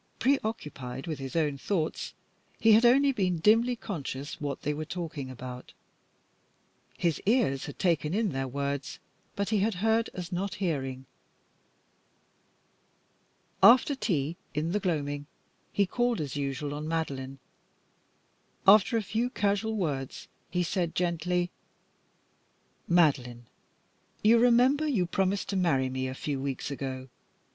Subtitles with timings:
[0.17, 2.15] Preoccupied with his own thoughts,
[2.59, 5.73] he had only been dimly conscious what they were talking about.
[6.97, 8.97] His ears had taken in their words,
[9.35, 11.05] but he had heard as not hearing.
[13.61, 15.27] After tea, in the gloaming,
[15.71, 17.37] he called, as usual, on Madeline.
[18.67, 21.51] After a few casual words, he said, gently
[22.87, 23.45] "Madeline,
[24.23, 27.07] you remember you promised to marry me a few weeks ago.